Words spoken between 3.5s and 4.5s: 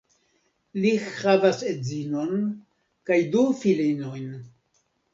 filinojn.